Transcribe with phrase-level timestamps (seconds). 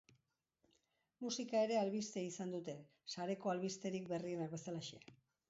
[1.25, 2.75] Musika ere albiste izan dute,
[3.17, 5.05] sareko albisterik berrienak bezalaxe.